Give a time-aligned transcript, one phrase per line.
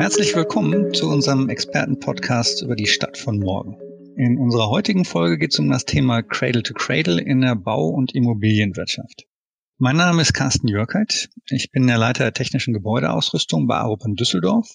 [0.00, 3.76] Herzlich willkommen zu unserem Expertenpodcast über die Stadt von morgen.
[4.16, 7.90] In unserer heutigen Folge geht es um das Thema Cradle to Cradle in der Bau-
[7.90, 9.26] und Immobilienwirtschaft.
[9.76, 11.28] Mein Name ist Carsten Jörkheit.
[11.50, 14.70] Ich bin der Leiter der technischen Gebäudeausrüstung bei Arup in Düsseldorf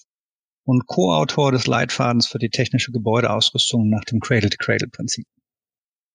[0.62, 5.26] und Co-Autor des Leitfadens für die technische Gebäudeausrüstung nach dem Cradle-to-Cradle-Prinzip.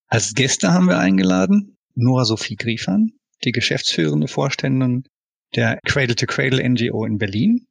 [0.07, 3.11] Als Gäste haben wir eingeladen Nora Sophie Griefern,
[3.43, 5.03] die geschäftsführende Vorständin
[5.53, 7.67] der Cradle-to-Cradle NGO in Berlin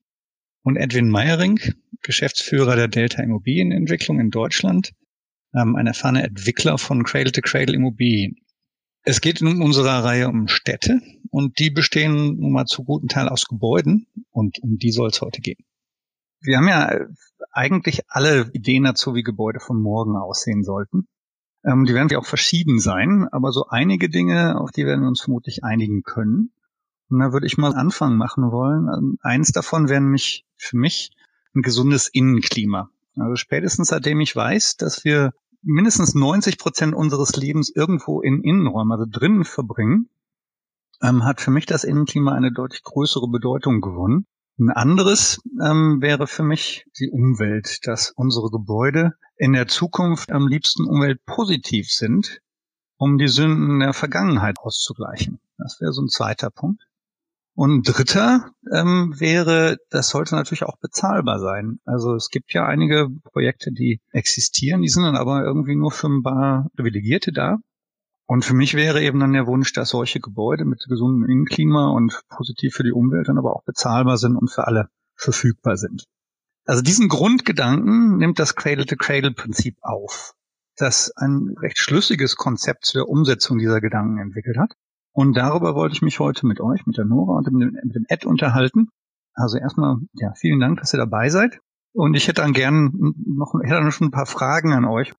[0.63, 1.61] und Edwin Meyering,
[2.03, 4.93] Geschäftsführer der Delta Immobilienentwicklung in Deutschland,
[5.55, 8.37] ähm, ein erfahrener Entwickler von Cradle-to-Cradle Immobilien.
[9.03, 13.29] Es geht in unserer Reihe um Städte und die bestehen nun mal zu guten Teil
[13.29, 15.65] aus Gebäuden und um die soll es heute gehen.
[16.43, 17.07] Wir haben ja
[17.53, 21.07] eigentlich alle Ideen dazu, wie Gebäude von morgen aussehen sollten.
[21.65, 25.09] Ähm, die werden ja auch verschieden sein, aber so einige Dinge, auf die werden wir
[25.09, 26.53] uns vermutlich einigen können.
[27.11, 28.89] Und da würde ich mal Anfang machen wollen.
[28.89, 31.11] Ähm, eins davon wäre nämlich für mich
[31.55, 32.91] ein gesundes Innenklima.
[33.17, 38.93] Also spätestens seitdem ich weiß, dass wir mindestens 90 Prozent unseres Lebens irgendwo in Innenräumen,
[38.93, 40.09] also drinnen verbringen,
[41.03, 44.27] ähm, hat für mich das Innenklima eine deutlich größere Bedeutung gewonnen.
[44.59, 50.47] Ein anderes ähm, wäre für mich die Umwelt, dass unsere Gebäude in der Zukunft am
[50.47, 52.41] liebsten umweltpositiv sind,
[52.99, 55.41] um die Sünden der Vergangenheit auszugleichen.
[55.57, 56.90] Das wäre so ein zweiter Punkt.
[57.55, 61.81] Und ein dritter ähm, wäre, das sollte natürlich auch bezahlbar sein.
[61.85, 66.09] Also es gibt ja einige Projekte, die existieren, die sind dann aber irgendwie nur für
[66.09, 67.59] ein paar Privilegierte da.
[68.27, 72.23] Und für mich wäre eben dann der Wunsch, dass solche Gebäude mit gesundem Innenklima und
[72.29, 76.07] positiv für die Umwelt dann aber auch bezahlbar sind und für alle verfügbar sind.
[76.65, 80.35] Also diesen Grundgedanken nimmt das Cradle-to-Cradle-Prinzip auf,
[80.77, 84.77] das ein recht schlüssiges Konzept zur Umsetzung dieser Gedanken entwickelt hat.
[85.13, 88.25] Und darüber wollte ich mich heute mit euch, mit der Nora und mit dem Ed
[88.25, 88.89] unterhalten.
[89.35, 91.59] Also erstmal, ja, vielen Dank, dass ihr dabei seid.
[91.93, 95.13] Und ich hätte dann gern noch, hätte dann schon ein paar Fragen an euch.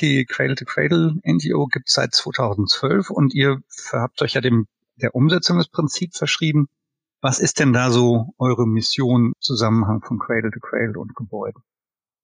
[0.00, 3.60] Die Cradle to Cradle NGO gibt es seit 2012 und ihr
[3.92, 6.68] habt euch ja dem, der Umsetzung des Prinzips verschrieben.
[7.20, 11.62] Was ist denn da so eure Mission im Zusammenhang von Cradle to Cradle und Gebäuden?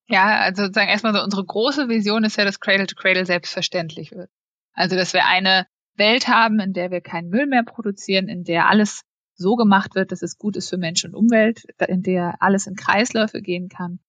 [0.09, 4.11] Ja, also sozusagen erstmal so unsere große Vision ist ja, dass Cradle to Cradle selbstverständlich
[4.11, 4.31] wird.
[4.75, 5.67] Also, dass wir eine
[6.01, 9.03] Welt haben, in der wir keinen Müll mehr produzieren, in der alles
[9.35, 12.75] so gemacht wird, dass es gut ist für Mensch und Umwelt, in der alles in
[12.75, 14.01] Kreisläufe gehen kann.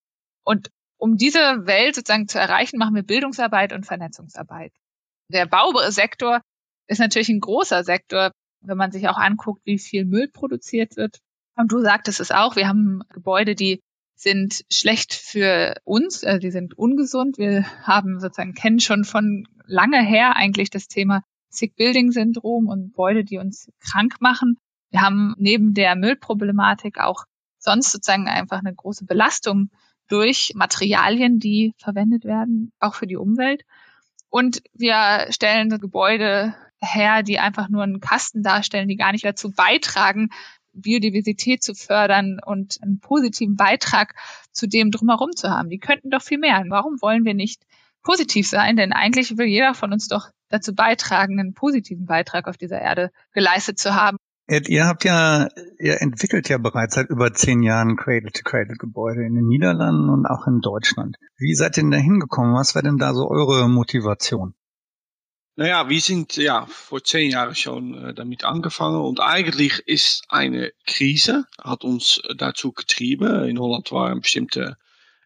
[0.43, 4.73] Und um diese Welt sozusagen zu erreichen, machen wir Bildungsarbeit und Vernetzungsarbeit.
[5.29, 6.41] Der Bausektor
[6.87, 8.31] ist natürlich ein großer Sektor,
[8.61, 11.19] wenn man sich auch anguckt, wie viel Müll produziert wird.
[11.55, 13.81] Und du sagtest es auch, wir haben Gebäude, die
[14.15, 17.37] sind schlecht für uns, also die sind ungesund.
[17.37, 22.85] Wir haben sozusagen, kennen schon von lange her eigentlich das Thema Sick Building Syndrom und
[22.85, 24.57] Gebäude, die uns krank machen.
[24.89, 27.25] Wir haben neben der Müllproblematik auch
[27.59, 29.69] sonst sozusagen einfach eine große Belastung
[30.07, 33.63] durch Materialien, die verwendet werden, auch für die Umwelt.
[34.29, 39.51] Und wir stellen Gebäude her, die einfach nur einen Kasten darstellen, die gar nicht dazu
[39.51, 40.29] beitragen,
[40.73, 44.15] Biodiversität zu fördern und einen positiven Beitrag
[44.51, 45.69] zu dem drumherum zu haben.
[45.69, 46.63] Die könnten doch viel mehr.
[46.69, 47.63] Warum wollen wir nicht
[48.03, 48.77] positiv sein?
[48.77, 53.11] Denn eigentlich will jeder von uns doch dazu beitragen, einen positiven Beitrag auf dieser Erde
[53.33, 54.17] geleistet zu haben.
[54.47, 55.47] Ed, ihr habt ja,
[55.79, 60.59] ihr entwickelt ja bereits seit über zehn Jahren Cradle-to-Cradle-Gebäude in den Niederlanden und auch in
[60.59, 61.15] Deutschland.
[61.37, 62.53] Wie seid ihr denn da hingekommen?
[62.53, 64.53] Was war denn da so eure Motivation?
[65.55, 70.71] Naja, wir sind ja vor zehn Jahren schon äh, damit angefangen und eigentlich ist eine
[70.85, 73.47] Krise, hat uns dazu getrieben.
[73.47, 74.77] In Holland war eine bestimmte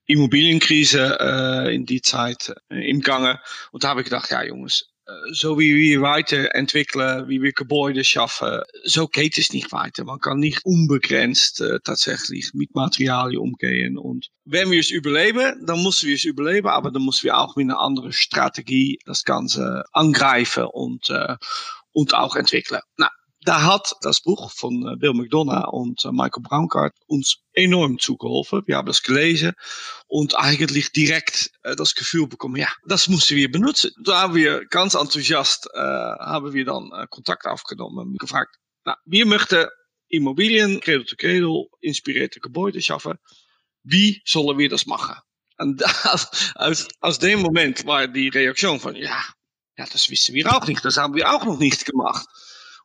[0.08, 3.40] Immobilienkrise äh, in die Zeit äh, im Gange
[3.72, 4.90] und da habe ich gedacht, ja Jungs,
[5.32, 10.04] so wie wir weiterentwickeln, wie wir Gebäude schaffen, so geht es nicht weiter.
[10.04, 13.98] Man kann nicht unbegrenzt äh, tatsächlich mit Materialien umgehen.
[13.98, 17.56] Und wenn wir es überleben, dann müssen wir es überleben, aber dann müssen wir auch
[17.56, 21.36] mit einer anderen Strategie das Ganze angreifen und, äh,
[21.92, 22.82] und auch entwickeln.
[22.98, 23.10] Na,
[23.46, 28.64] da hat das Buch von äh, Bill McDonough und äh, Michael Braunkart uns enorm zugeholfen.
[28.66, 29.54] Wir haben das gelesen
[30.08, 33.92] und eigentlich direkt äh, das Gefühl bekommen, ja, das mussten wir benutzen.
[34.04, 39.26] Da haben wir ganz enthousiast, äh, haben dann äh, Kontakt aufgenommen und gefragt, na, wir
[39.26, 39.68] möchten
[40.08, 43.18] Immobilien, Cradle to Cradle, inspirierte Gebäude schaffen.
[43.84, 45.16] Wie sollen wir das machen?
[45.58, 49.24] Und aus, aus, aus dem Moment war die Reaktion von, ja,
[49.78, 52.26] ja, das wissen wir auch nicht, das haben wir auch noch nicht gemacht.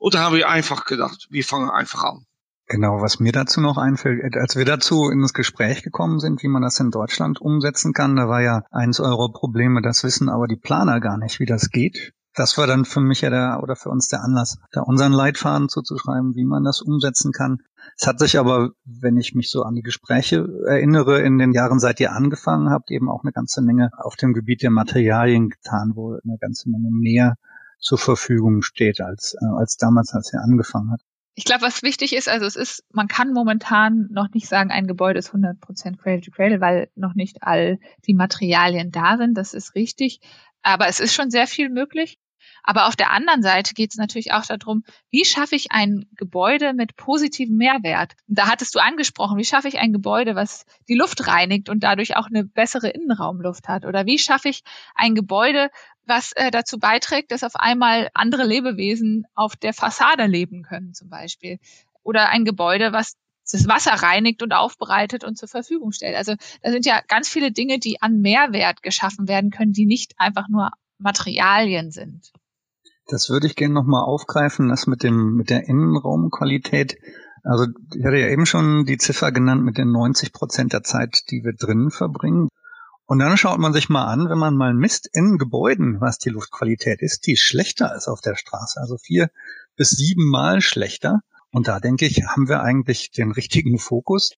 [0.00, 2.24] Und da haben wir einfach gedacht, wir fangen einfach an.
[2.66, 6.62] Genau, was mir dazu noch einfällt, als wir dazu ins Gespräch gekommen sind, wie man
[6.62, 10.56] das in Deutschland umsetzen kann, da war ja eins eurer Probleme, das wissen aber die
[10.56, 12.14] Planer gar nicht, wie das geht.
[12.34, 15.68] Das war dann für mich ja der, oder für uns der Anlass, da unseren Leitfaden
[15.68, 17.58] zuzuschreiben, wie man das umsetzen kann.
[17.98, 21.78] Es hat sich aber, wenn ich mich so an die Gespräche erinnere, in den Jahren,
[21.78, 25.92] seit ihr angefangen habt, eben auch eine ganze Menge auf dem Gebiet der Materialien getan,
[25.94, 27.34] wo eine ganze Menge mehr
[27.80, 31.02] zur Verfügung steht als, äh, als damals, als ihr angefangen habt.
[31.34, 34.86] Ich glaube, was wichtig ist, also es ist, man kann momentan noch nicht sagen, ein
[34.86, 39.34] Gebäude ist 100% Cradle to Cradle, weil noch nicht all die Materialien da sind.
[39.38, 40.20] Das ist richtig.
[40.62, 42.18] Aber es ist schon sehr viel möglich.
[42.62, 46.74] Aber auf der anderen Seite geht es natürlich auch darum, wie schaffe ich ein Gebäude
[46.74, 48.12] mit positivem Mehrwert?
[48.26, 52.16] Da hattest du angesprochen, wie schaffe ich ein Gebäude, was die Luft reinigt und dadurch
[52.16, 53.84] auch eine bessere Innenraumluft hat?
[53.86, 54.62] Oder wie schaffe ich
[54.94, 55.70] ein Gebäude,
[56.10, 61.08] was äh, dazu beiträgt, dass auf einmal andere Lebewesen auf der Fassade leben können, zum
[61.08, 61.58] Beispiel?
[62.02, 63.16] Oder ein Gebäude, was
[63.50, 66.16] das Wasser reinigt und aufbereitet und zur Verfügung stellt.
[66.16, 70.12] Also da sind ja ganz viele Dinge, die an Mehrwert geschaffen werden können, die nicht
[70.18, 72.32] einfach nur Materialien sind.
[73.06, 76.96] Das würde ich gerne nochmal aufgreifen, das mit dem, mit der Innenraumqualität.
[77.42, 81.22] Also ich hatte ja eben schon die Ziffer genannt mit den 90 Prozent der Zeit,
[81.30, 82.48] die wir drinnen verbringen.
[83.10, 86.28] Und dann schaut man sich mal an, wenn man mal misst in Gebäuden, was die
[86.28, 89.30] Luftqualität ist, die schlechter ist auf der Straße, also vier
[89.74, 91.18] bis sieben Mal schlechter.
[91.50, 94.30] Und da denke ich, haben wir eigentlich den richtigen Fokus.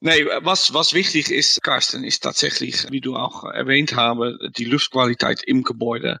[0.00, 5.42] Nee, was, was wichtig ist, Carsten, ist tatsächlich, wie du auch erwähnt habe, die Luftqualität
[5.42, 6.18] im Gebäude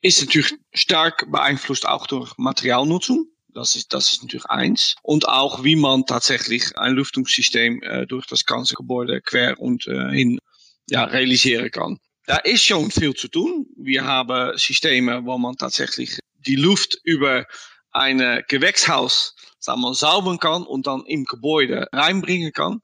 [0.00, 3.26] ist natürlich stark beeinflusst auch durch Materialnutzung.
[3.52, 4.96] Das ist, das ist natürlich eins.
[5.02, 10.08] Und auch, wie man tatsächlich ein Lüftungssystem äh, durch das ganze Gebäude quer und äh,
[10.12, 10.38] hin
[10.88, 11.98] ja, realisieren kann.
[12.26, 13.66] Da ist schon viel zu tun.
[13.76, 17.46] Wir haben Systeme, wo man tatsächlich die Luft über
[17.90, 22.80] ein Gewächshaus sagen wir, saubern kann und dann im Gebäude reinbringen kann.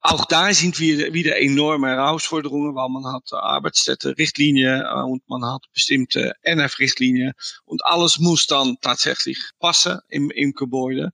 [0.00, 6.32] Auch da sind wir wieder enorme Herausforderungen, weil man hat Arbeitsstätte-Richtlinie äh, man hat bestimmte
[6.42, 7.32] NF-Richtlinie
[7.64, 11.10] und alles muss dann tatsächlich passen im, im Gebäude.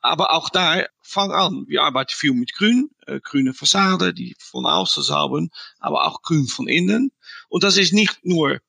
[0.00, 1.64] Aber auch da, fang an.
[1.68, 6.46] Wir arbeiten viel mit Grün, äh, grüne Fassade, die von außen saubern, aber auch Grün
[6.46, 7.12] von innen.
[7.48, 8.60] Und das ist nicht nur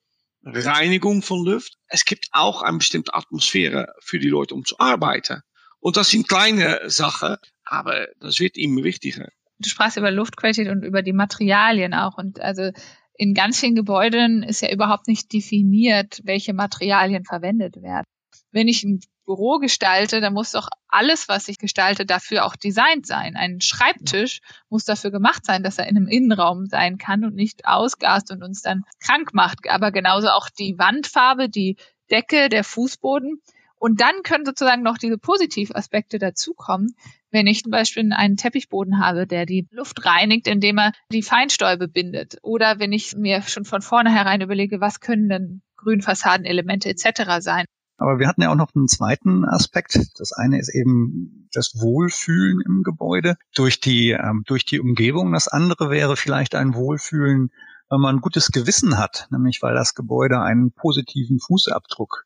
[0.43, 5.41] Reinigung von Luft, es gibt auch eine bestimmte Atmosphäre für die Leute, um zu arbeiten.
[5.79, 9.29] Und das sind kleine Sachen, aber das wird immer wichtiger
[9.63, 12.17] du sprachst über Luftqualität und über die Materialien auch.
[12.17, 12.71] Und also
[13.15, 18.05] in ganz vielen Gebäuden ist ja überhaupt nicht definiert, welche Materialien verwendet werden.
[18.53, 23.07] Wenn ich ein Büro gestalte, dann muss doch alles, was ich gestalte, dafür auch designt
[23.07, 23.35] sein.
[23.35, 27.65] Ein Schreibtisch muss dafür gemacht sein, dass er in einem Innenraum sein kann und nicht
[27.65, 29.67] ausgast und uns dann krank macht.
[29.69, 31.77] Aber genauso auch die Wandfarbe, die
[32.11, 33.41] Decke, der Fußboden.
[33.75, 36.95] Und dann können sozusagen noch diese Positivaspekte dazukommen,
[37.31, 41.87] wenn ich zum Beispiel einen Teppichboden habe, der die Luft reinigt, indem er die Feinstäube
[41.87, 42.37] bindet.
[42.43, 47.39] Oder wenn ich mir schon von vornherein überlege, was können denn Grünfassadenelemente etc.
[47.39, 47.65] sein.
[48.03, 49.97] Aber wir hatten ja auch noch einen zweiten Aspekt.
[50.19, 55.31] Das eine ist eben das Wohlfühlen im Gebäude durch die, ähm, durch die Umgebung.
[55.31, 57.49] Das andere wäre vielleicht ein Wohlfühlen,
[57.89, 62.25] wenn man ein gutes Gewissen hat, nämlich weil das Gebäude einen positiven Fußabdruck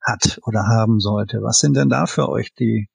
[0.00, 1.42] hat oder haben sollte.
[1.42, 2.88] Was sind denn da für euch die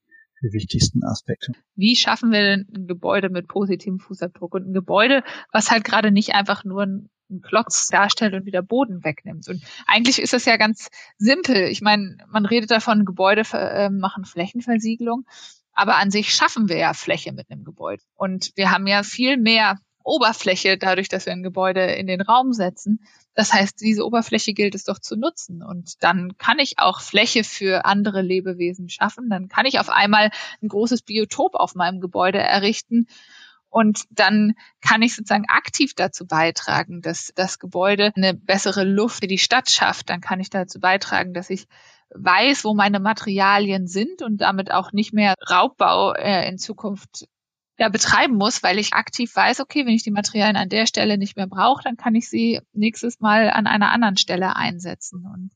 [0.43, 1.53] die wichtigsten Aspekte.
[1.75, 6.11] Wie schaffen wir denn ein Gebäude mit positivem Fußabdruck und ein Gebäude, was halt gerade
[6.11, 9.47] nicht einfach nur ein einen Klotz darstellt und wieder Boden wegnimmt.
[9.47, 11.67] Und eigentlich ist das ja ganz simpel.
[11.69, 15.25] Ich meine, man redet davon, Gebäude äh, machen Flächenversiegelung,
[15.73, 18.03] aber an sich schaffen wir ja Fläche mit einem Gebäude.
[18.15, 22.53] Und wir haben ja viel mehr Oberfläche dadurch, dass wir ein Gebäude in den Raum
[22.53, 22.99] setzen.
[23.35, 25.63] Das heißt, diese Oberfläche gilt es doch zu nutzen.
[25.63, 29.29] Und dann kann ich auch Fläche für andere Lebewesen schaffen.
[29.29, 30.29] Dann kann ich auf einmal
[30.61, 33.07] ein großes Biotop auf meinem Gebäude errichten.
[33.73, 39.27] Und dann kann ich sozusagen aktiv dazu beitragen, dass das Gebäude eine bessere Luft für
[39.27, 40.11] die Stadt schafft.
[40.11, 41.65] Dann kann ich dazu beitragen, dass ich
[42.11, 47.27] weiß, wo meine Materialien sind und damit auch nicht mehr Raubbau äh, in Zukunft
[47.79, 51.17] ja, betreiben muss, weil ich aktiv weiß, okay, wenn ich die Materialien an der Stelle
[51.17, 55.49] nicht mehr brauche, dann kann ich sie nächstes Mal an einer anderen Stelle einsetzen und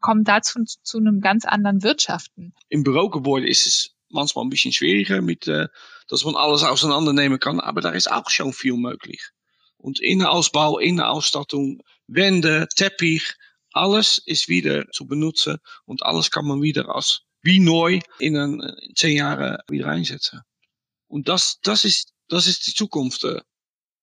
[0.00, 2.52] komme dazu zu einem ganz anderen Wirtschaften.
[2.68, 5.68] Im Bürogebäude ist es manchmal ein bisschen schwieriger, mit, äh,
[6.08, 9.30] dass man alles auseinandernehmen kann, aber da ist auch schon viel möglich.
[9.76, 13.34] Und Innenausbau, Innenausstattung, Wände, Teppich,
[13.72, 18.60] alles ist wieder zu benutzen und alles kann man wieder als wie neu in, een
[18.60, 20.40] in zehn Jahren wieder einsetzen.
[21.06, 23.24] Und das, das ist, das ist die Zukunft.
[23.24, 23.42] Äh.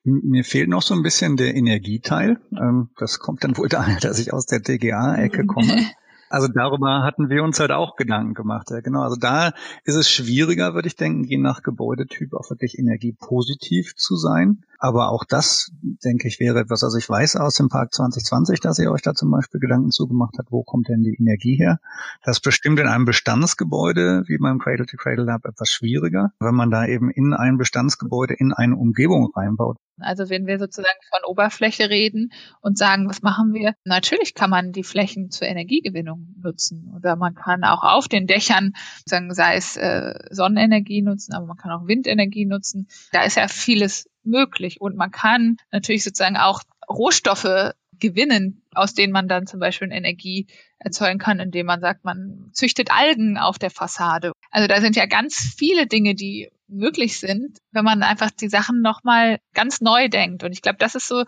[0.03, 2.39] Mir fehlt noch so ein bisschen der Energieteil.
[2.51, 5.91] Ähm, das kommt dann wohl daher, dass ich aus der TGA-Ecke komme.
[6.31, 8.71] Also darüber hatten wir uns halt auch Gedanken gemacht.
[8.71, 9.01] Ja, genau.
[9.01, 9.51] Also da
[9.83, 14.63] ist es schwieriger, würde ich denken, je nach Gebäudetyp auch wirklich energiepositiv zu sein.
[14.83, 15.71] Aber auch das,
[16.03, 19.13] denke ich, wäre etwas, also ich weiß aus dem Park 2020, dass ihr euch da
[19.13, 21.79] zum Beispiel Gedanken zugemacht habt, wo kommt denn die Energie her?
[22.25, 26.55] Das ist bestimmt in einem Bestandsgebäude, wie beim Cradle to Cradle Lab, etwas schwieriger, wenn
[26.55, 29.77] man da eben in ein Bestandsgebäude, in eine Umgebung reinbaut.
[30.00, 33.75] Also wenn wir sozusagen von Oberfläche reden und sagen, was machen wir?
[33.85, 38.73] Natürlich kann man die Flächen zur Energiegewinnung nutzen oder man kann auch auf den Dächern,
[39.05, 42.88] sagen, sei es äh, Sonnenenergie nutzen, aber man kann auch Windenergie nutzen.
[43.11, 49.13] Da ist ja vieles möglich und man kann natürlich sozusagen auch Rohstoffe gewinnen, aus denen
[49.13, 50.48] man dann zum Beispiel Energie
[50.80, 54.34] erzeugen kann, indem man sagt, man züchtet Algen auf der Fassade.
[54.50, 58.82] Also da sind ja ganz viele Dinge, die möglich sind, wenn man einfach die Sachen
[58.82, 60.44] nochmal ganz neu denkt.
[60.44, 61.24] Und ich glaube, das ist so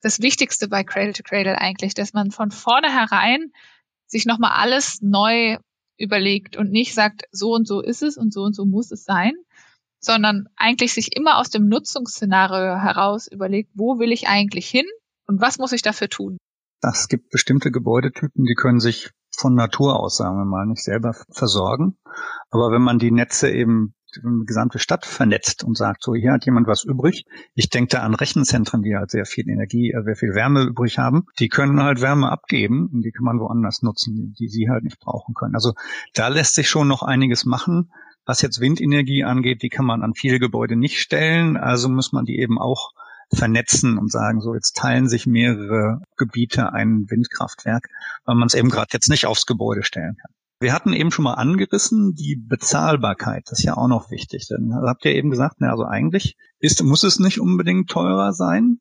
[0.00, 3.52] das Wichtigste bei Cradle to Cradle eigentlich, dass man von vornherein
[4.06, 5.58] sich nochmal alles neu
[5.96, 9.04] überlegt und nicht sagt, so und so ist es und so und so muss es
[9.04, 9.34] sein,
[10.04, 14.86] sondern eigentlich sich immer aus dem Nutzungsszenario heraus überlegt, wo will ich eigentlich hin
[15.26, 16.38] und was muss ich dafür tun.
[16.82, 21.14] Es gibt bestimmte Gebäudetypen, die können sich von Natur aus, sagen wir mal, nicht selber
[21.30, 21.96] versorgen.
[22.50, 26.44] Aber wenn man die Netze eben die gesamte Stadt vernetzt und sagt, so hier hat
[26.44, 27.24] jemand was übrig.
[27.54, 30.98] Ich denke da an Rechenzentren, die halt sehr viel Energie, äh, sehr viel Wärme übrig
[30.98, 31.26] haben.
[31.38, 35.00] Die können halt Wärme abgeben und die kann man woanders nutzen, die sie halt nicht
[35.00, 35.54] brauchen können.
[35.54, 35.72] Also
[36.14, 37.90] da lässt sich schon noch einiges machen.
[38.24, 41.56] Was jetzt Windenergie angeht, die kann man an viele Gebäude nicht stellen.
[41.56, 42.92] Also muss man die eben auch
[43.34, 47.88] vernetzen und sagen, so jetzt teilen sich mehrere Gebiete ein Windkraftwerk,
[48.24, 50.32] weil man es eben gerade jetzt nicht aufs Gebäude stellen kann.
[50.60, 54.46] Wir hatten eben schon mal angerissen, die Bezahlbarkeit, das ist ja auch noch wichtig.
[54.48, 58.78] Denn habt ihr eben gesagt, na, also eigentlich ist, muss es nicht unbedingt teurer sein.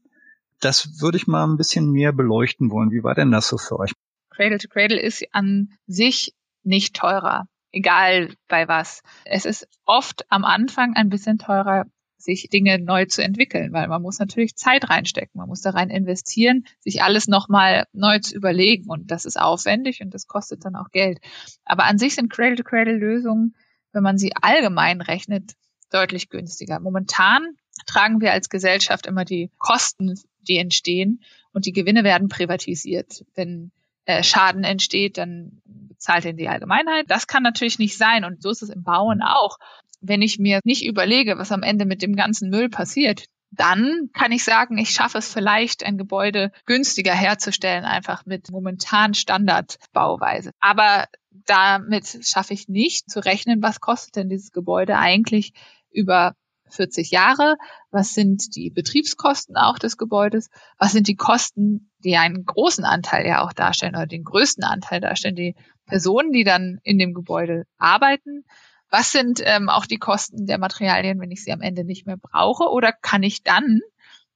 [0.59, 2.91] Das würde ich mal ein bisschen mehr beleuchten wollen.
[2.91, 3.93] Wie war denn das so für euch?
[4.29, 9.01] Cradle to Cradle ist an sich nicht teurer, egal bei was.
[9.25, 11.85] Es ist oft am Anfang ein bisschen teurer,
[12.17, 15.89] sich Dinge neu zu entwickeln, weil man muss natürlich Zeit reinstecken, man muss da rein
[15.89, 20.75] investieren, sich alles nochmal neu zu überlegen und das ist aufwendig und das kostet dann
[20.75, 21.19] auch Geld.
[21.65, 23.55] Aber an sich sind Cradle-to-Cradle-Lösungen,
[23.91, 25.53] wenn man sie allgemein rechnet,
[25.89, 26.79] deutlich günstiger.
[26.79, 30.15] Momentan tragen wir als Gesellschaft immer die Kosten,
[30.47, 31.21] die entstehen
[31.53, 33.25] und die Gewinne werden privatisiert.
[33.35, 33.71] Wenn
[34.05, 37.05] äh, Schaden entsteht, dann bezahlt ihn die Allgemeinheit.
[37.09, 39.57] Das kann natürlich nicht sein und so ist es im Bauen auch
[40.01, 44.31] wenn ich mir nicht überlege, was am Ende mit dem ganzen Müll passiert, dann kann
[44.31, 50.51] ich sagen, ich schaffe es vielleicht, ein Gebäude günstiger herzustellen, einfach mit momentan Standardbauweise.
[50.59, 51.07] Aber
[51.45, 55.53] damit schaffe ich nicht zu rechnen, was kostet denn dieses Gebäude eigentlich
[55.91, 56.33] über
[56.69, 57.57] 40 Jahre?
[57.91, 60.49] Was sind die Betriebskosten auch des Gebäudes?
[60.77, 65.01] Was sind die Kosten, die einen großen Anteil ja auch darstellen oder den größten Anteil
[65.01, 65.35] darstellen?
[65.35, 65.55] Die
[65.85, 68.45] Personen, die dann in dem Gebäude arbeiten,
[68.89, 72.17] was sind ähm, auch die Kosten der Materialien, wenn ich sie am Ende nicht mehr
[72.17, 72.65] brauche?
[72.69, 73.79] Oder kann ich dann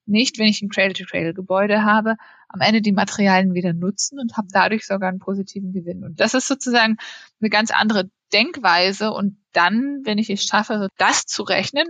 [0.05, 2.15] nicht, wenn ich ein Cradle-to-Cradle-Gebäude habe,
[2.47, 6.03] am Ende die Materialien wieder nutzen und habe dadurch sogar einen positiven Gewinn.
[6.03, 6.97] Und das ist sozusagen
[7.41, 9.11] eine ganz andere Denkweise.
[9.11, 11.87] Und dann, wenn ich es schaffe, das zu rechnen,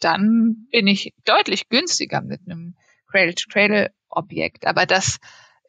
[0.00, 4.66] dann bin ich deutlich günstiger mit einem Cradle-to-Cradle-Objekt.
[4.66, 5.18] Aber das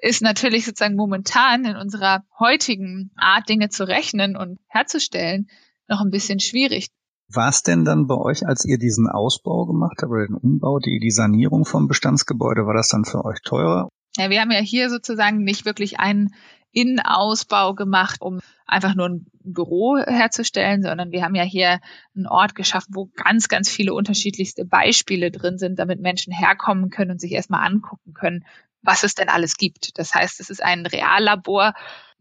[0.01, 5.49] ist natürlich sozusagen momentan in unserer heutigen Art, Dinge zu rechnen und herzustellen,
[5.87, 6.89] noch ein bisschen schwierig.
[7.29, 10.79] War es denn dann bei euch, als ihr diesen Ausbau gemacht habt oder den Umbau,
[10.79, 13.89] die, die Sanierung vom Bestandsgebäude, war das dann für euch teurer?
[14.15, 16.33] Ja, wir haben ja hier sozusagen nicht wirklich einen
[16.71, 21.79] Innenausbau gemacht, um einfach nur ein Büro herzustellen, sondern wir haben ja hier
[22.15, 27.11] einen Ort geschaffen, wo ganz, ganz viele unterschiedlichste Beispiele drin sind, damit Menschen herkommen können
[27.11, 28.45] und sich erstmal angucken können,
[28.81, 29.97] was es denn alles gibt.
[29.97, 31.73] Das heißt, es ist ein Reallabor,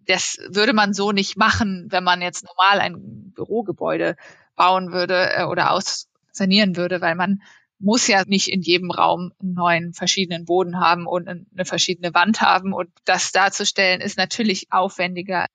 [0.06, 4.16] das würde man so nicht machen, wenn man jetzt normal ein Bürogebäude
[4.54, 7.42] bauen würde äh, oder aussanieren würde, weil man
[7.78, 12.40] muss ja nicht in jedem Raum einen neuen verschiedenen Boden haben und eine verschiedene Wand
[12.40, 12.72] haben.
[12.72, 15.46] Und das darzustellen ist natürlich aufwendiger.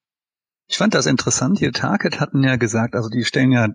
[0.67, 1.59] Ich fand das interessant.
[1.59, 3.67] Die Target hatten ja gesagt, also die stellen ja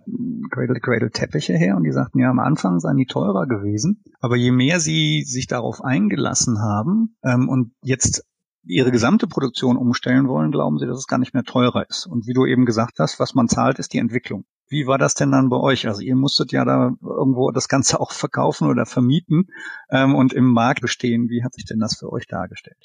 [0.49, 4.03] Cradle Cradle Teppiche her und die sagten ja am Anfang seien die teurer gewesen.
[4.19, 8.25] Aber je mehr sie sich darauf eingelassen haben ähm, und jetzt
[8.63, 12.07] ihre gesamte Produktion umstellen wollen, glauben sie, dass es gar nicht mehr teurer ist.
[12.07, 14.45] Und wie du eben gesagt hast, was man zahlt, ist die Entwicklung.
[14.69, 15.87] Wie war das denn dann bei euch?
[15.87, 19.47] Also ihr musstet ja da irgendwo das Ganze auch verkaufen oder vermieten
[19.89, 21.29] ähm, und im Markt bestehen.
[21.29, 22.77] Wie hat sich denn das für euch dargestellt?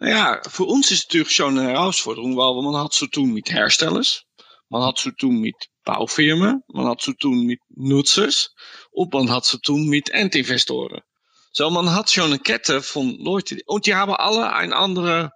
[0.00, 3.50] Ja, für uns ist es natürlich schon eine Herausforderung, weil man hat zu tun mit
[3.50, 4.24] Herstellers,
[4.68, 8.54] man hat zu tun mit Baufirmen, man hat zu tun mit Nutzers
[8.90, 11.00] und man hat zu tun mit Endinvestoren.
[11.52, 15.32] So, man hat schon eine Kette von Leuten und die haben alle ein andere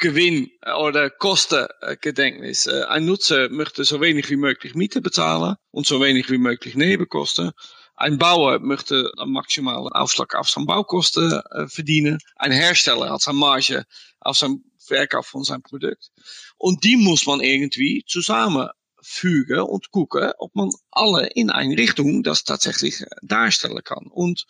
[0.00, 2.66] Gewinn oder Kostengedenknis.
[2.66, 7.52] Ein Nutzer möchte so wenig wie möglich Miete bezahlen und so wenig wie möglich Nebenkosten.
[7.96, 12.18] Ein Bauer möchte einen maximalen Aufschlag auf seine Baukosten äh, verdienen.
[12.36, 13.84] Ein Hersteller hat seine Marge
[14.20, 16.10] auf seinem Verkauf von seinem Produkt.
[16.56, 22.44] Und die muss man irgendwie zusammenfügen und gucken, ob man alle in eine Richtung das
[22.44, 24.06] tatsächlich darstellen kann.
[24.06, 24.46] Und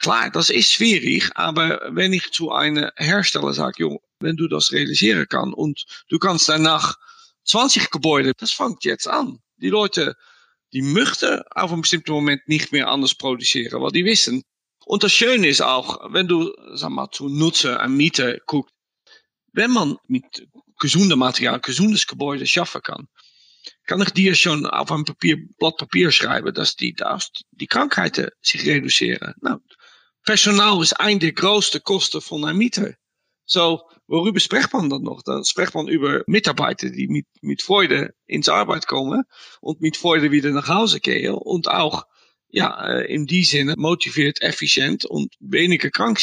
[0.00, 5.26] klar, das ist schwierig, aber wenn ich zu einem Hersteller sage, wenn du das realisieren
[5.28, 6.96] kannst und du kannst danach
[7.44, 9.38] 20 Gebäude, das fängt jetzt an.
[9.56, 10.16] Die Leute,
[10.72, 14.42] die möchten auf einem bestimmten Moment nicht mehr anders produzieren, weil die wissen.
[14.84, 18.74] Und das Schöne ist auch, wenn du, sag mal, zu Nutzer und Mieter guckst,
[19.52, 20.48] wenn man mit
[20.80, 23.06] gesundem Material, gesundes Gebäude schaffen kann,
[23.86, 28.30] kann ich dir schon auf ein Papier, Blatt Papier schreiben, dass die, dass die Krankheiten
[28.40, 29.34] sich reduzieren.
[29.40, 29.58] Nou,
[30.24, 32.94] Personal ist ein der größten Kosten von einem Mieter.
[33.44, 35.22] So, worüber spricht man dann noch?
[35.22, 39.24] Dann spricht man über Mitarbeiter, die mit, mit Freude ins Arbeit kommen
[39.60, 42.04] und mit Freude wieder nach Hause gehen und auch,
[42.48, 46.20] ja, äh, in die Sinne motiviert, effizient und weniger krank.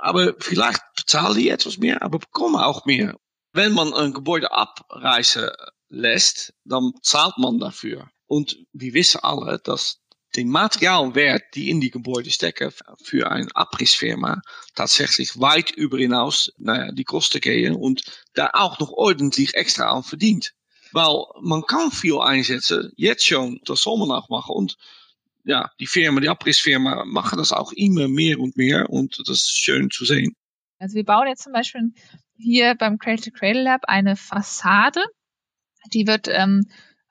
[0.00, 3.16] Aber vielleicht bezahlen die etwas mehr, aber bekommen auch mehr.
[3.52, 5.50] Wenn man ein Gebäude abreißen
[5.88, 8.08] lässt, dann zahlt man dafür.
[8.26, 10.00] Und wir wissen alle, dass
[10.36, 12.70] den Materialwert, die in die Gebäude stecken,
[13.02, 14.40] für eine Abrissfirma
[14.74, 18.02] tatsächlich weit über hinaus naja, die Kosten gehen und
[18.34, 20.54] da auch noch ordentlich extra an verdient.
[20.92, 24.54] Weil man kann viel einsetzen, jetzt schon, das soll man auch machen.
[24.54, 24.76] Und
[25.44, 29.58] ja, die Firma, die Abrissfirma machen das auch immer mehr und mehr und das ist
[29.58, 30.34] schön zu sehen.
[30.78, 31.92] Also wir bauen jetzt zum Beispiel
[32.36, 35.02] hier beim Cradle to Cradle Lab eine Fassade.
[35.92, 36.68] Die wird ähm,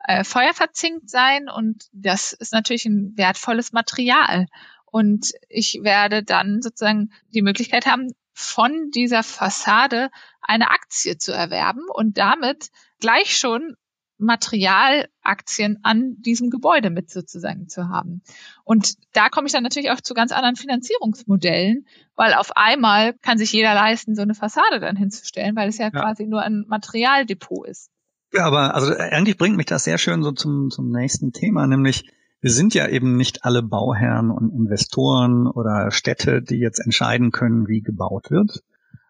[0.08, 4.48] äh, feuerverzinkt sein und das ist natürlich ein wertvolles Material.
[4.86, 10.10] Und ich werde dann sozusagen die Möglichkeit haben, von dieser Fassade
[10.42, 13.76] eine Aktie zu erwerben und damit gleich schon
[14.18, 18.22] Materialaktien an diesem Gebäude mit sozusagen zu haben.
[18.64, 21.86] Und da komme ich dann natürlich auch zu ganz anderen Finanzierungsmodellen,
[22.16, 25.86] weil auf einmal kann sich jeder leisten, so eine Fassade dann hinzustellen, weil es ja,
[25.86, 25.92] ja.
[25.92, 27.92] quasi nur ein Materialdepot ist.
[28.34, 32.12] Ja, aber also eigentlich bringt mich das sehr schön so zum, zum nächsten Thema, nämlich
[32.42, 37.68] wir sind ja eben nicht alle Bauherren und Investoren oder Städte, die jetzt entscheiden können,
[37.68, 38.64] wie gebaut wird,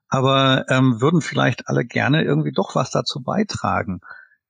[0.08, 3.99] aber ähm, würden vielleicht alle gerne irgendwie doch was dazu beitragen.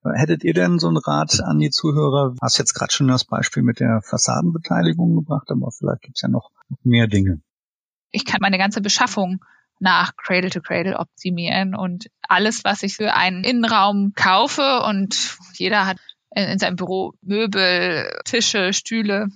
[0.03, 2.35] Hättet ihr denn so einen Rat an die Zuhörer?
[2.41, 6.51] Hast jetzt gerade schon das Beispiel mit der Fassadenbeteiligung gebracht, aber vielleicht gibt's ja noch
[6.83, 7.41] mehr Dinge.
[8.11, 9.39] Ich kann meine ganze Beschaffung
[9.79, 15.85] nach Cradle to Cradle optimieren und alles, was ich für einen Innenraum kaufe und jeder
[15.85, 15.97] hat
[16.31, 19.27] in seinem Büro Möbel, Tische, Stühle,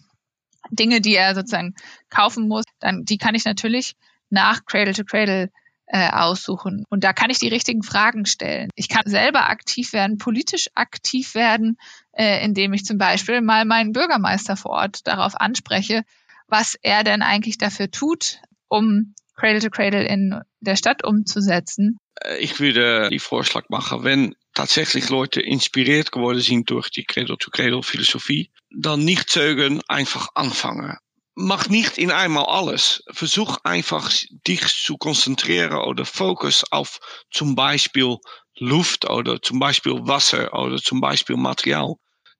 [0.69, 1.75] Dinge, die er sozusagen
[2.09, 3.95] kaufen muss, dann die kann ich natürlich
[4.29, 5.49] nach Cradle to Cradle
[5.87, 6.85] äh, aussuchen.
[6.89, 8.69] Und da kann ich die richtigen Fragen stellen.
[8.75, 11.77] Ich kann selber aktiv werden, politisch aktiv werden,
[12.13, 16.03] äh, indem ich zum Beispiel mal meinen Bürgermeister vor Ort darauf anspreche,
[16.47, 21.97] was er denn eigentlich dafür tut, um Cradle to Cradle in der Stadt umzusetzen.
[22.23, 27.37] Äh, ich würde die Vorschlag machen, wenn tatsächlich Leute inspiriert geworden sind durch die Cradle
[27.39, 30.95] to Cradle Philosophie, dann nicht zögern, einfach anfangen.
[31.33, 33.03] Mach nicht in einmal alles.
[33.09, 34.11] Versuch einfach
[34.47, 36.99] dich zu konzentrieren oder Fokus auf
[37.31, 38.17] zum Beispiel
[38.59, 41.95] Luft oder zum Beispiel Wasser oder zum Beispiel Material.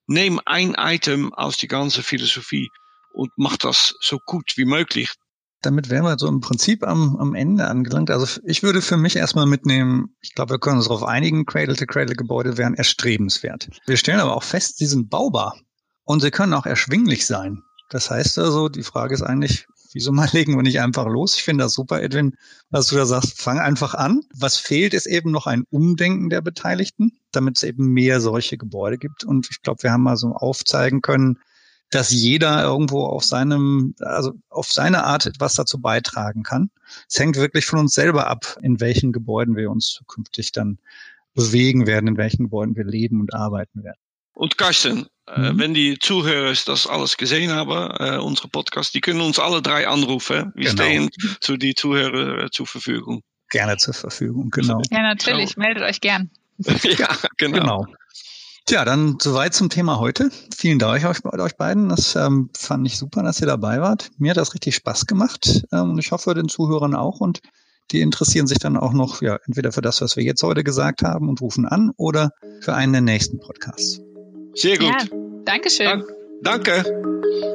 [0.05, 2.69] Neem ein Item aus die ganze Philosophie
[3.13, 5.09] und mach das so gut wie möglich
[5.62, 8.10] damit wären wir so im Prinzip am, am Ende angelangt.
[8.10, 12.58] Also ich würde für mich erstmal mitnehmen, ich glaube, wir können uns darauf einigen, Cradle-to-Cradle-Gebäude
[12.58, 13.69] wären erstrebenswert.
[13.86, 15.56] Wir stellen aber auch fest, sie sind baubar
[16.04, 17.62] und sie können auch erschwinglich sein.
[17.89, 21.36] Das heißt also, die Frage ist eigentlich, wieso mal legen wir nicht einfach los?
[21.36, 22.36] Ich finde das super, Edwin,
[22.69, 24.21] was du da sagst, fang einfach an.
[24.34, 28.97] Was fehlt, ist eben noch ein Umdenken der Beteiligten, damit es eben mehr solche Gebäude
[28.97, 29.24] gibt.
[29.24, 31.39] Und ich glaube, wir haben mal so aufzeigen können,
[31.91, 36.71] dass jeder irgendwo auf seinem, also auf seine Art etwas dazu beitragen kann.
[37.08, 40.80] Es hängt wirklich von uns selber ab, in welchen Gebäuden wir uns zukünftig dann
[41.34, 43.99] bewegen werden, in welchen Gebäuden wir leben und arbeiten werden.
[44.34, 45.60] Und Carsten, äh, mhm.
[45.60, 49.88] wenn die Zuhörer das alles gesehen haben, äh, unsere Podcast, die können uns alle drei
[49.88, 50.54] anrufen.
[50.56, 50.84] Wir genau.
[50.84, 51.10] stehen
[51.41, 53.21] zu die Zuhörer äh, zur Verfügung.
[53.49, 54.82] Gerne zur Verfügung, genau.
[54.91, 55.51] Ja, natürlich.
[55.51, 55.62] So.
[55.62, 56.32] Meldet euch gern.
[56.58, 57.60] ja, genau.
[57.60, 57.86] genau.
[58.65, 60.30] Tja, dann soweit zum Thema heute.
[60.56, 61.89] Vielen Dank euch, euch beiden.
[61.89, 64.12] Das ähm, fand ich super, dass ihr dabei wart.
[64.17, 67.19] Mir hat das richtig Spaß gemacht ähm, und ich hoffe den Zuhörern auch.
[67.19, 67.41] Und
[67.91, 71.02] die interessieren sich dann auch noch, ja, entweder für das, was wir jetzt heute gesagt
[71.02, 74.02] haben und rufen an oder für einen der nächsten Podcasts.
[74.54, 74.88] Sehr gut.
[74.88, 76.04] Ja, Dankeschön.
[76.41, 77.50] Dank, danke.